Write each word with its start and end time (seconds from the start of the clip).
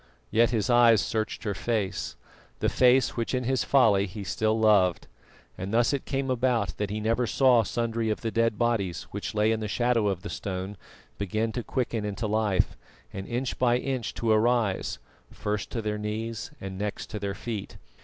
Yet 0.31 0.49
his 0.49 0.67
eyes 0.67 0.99
searched 0.99 1.43
her 1.43 1.53
face 1.53 2.15
the 2.57 2.69
face 2.69 3.15
which 3.15 3.35
in 3.35 3.43
his 3.43 3.63
folly 3.63 4.07
he 4.07 4.23
still 4.23 4.57
loved; 4.57 5.05
and 5.59 5.71
thus 5.71 5.93
it 5.93 6.05
came 6.05 6.31
about 6.31 6.75
that 6.77 6.89
he 6.89 6.99
never 6.99 7.27
saw 7.27 7.61
sundry 7.61 8.09
of 8.09 8.21
the 8.21 8.31
dead 8.31 8.57
bodies, 8.57 9.03
which 9.11 9.35
lay 9.35 9.51
in 9.51 9.59
the 9.59 9.67
shadow 9.67 10.07
of 10.07 10.23
the 10.23 10.29
stone, 10.31 10.75
begin 11.19 11.51
to 11.51 11.61
quicken 11.61 12.03
into 12.03 12.25
life, 12.25 12.75
and 13.13 13.27
inch 13.27 13.59
by 13.59 13.77
inch 13.77 14.15
to 14.15 14.31
arise, 14.31 14.97
first 15.29 15.69
to 15.69 15.83
their 15.83 15.99
knees 15.99 16.49
and 16.59 16.79
next 16.79 17.11
to 17.11 17.19
their 17.19 17.35
feet. 17.35 17.77